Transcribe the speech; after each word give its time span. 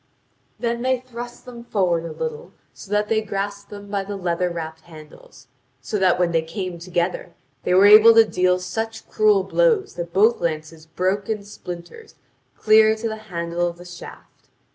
Then 0.57 0.81
they 0.81 0.99
thrust 0.99 1.45
them 1.45 1.63
forward 1.63 2.05
a 2.05 2.11
little, 2.11 2.53
so 2.73 2.89
that 2.89 3.07
they 3.07 3.21
grasped 3.21 3.69
them 3.69 3.91
by 3.91 4.03
the 4.03 4.15
leather 4.15 4.49
wrapped 4.49 4.81
handles, 4.81 5.45
and 5.79 5.85
so 5.85 5.99
that 5.99 6.17
when 6.17 6.31
they 6.31 6.41
came 6.41 6.79
together 6.79 7.35
they 7.61 7.75
were 7.75 7.85
able 7.85 8.15
to 8.15 8.25
deal 8.25 8.57
such 8.57 9.07
cruel 9.11 9.43
blows 9.43 9.93
that 9.93 10.11
both 10.11 10.41
lances 10.41 10.87
broke 10.87 11.29
in 11.29 11.43
splinters 11.43 12.15
clear 12.57 12.95
to 12.95 13.07
the 13.07 13.17
handle 13.29 13.67
of 13.67 13.77
the 13.77 13.85
shaft. 13.85 14.49